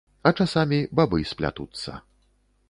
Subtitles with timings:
[0.27, 1.91] А часамі бабы сплятуцца.